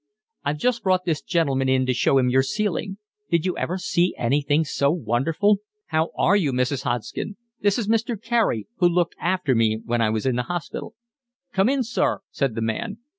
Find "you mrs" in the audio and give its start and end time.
6.35-6.81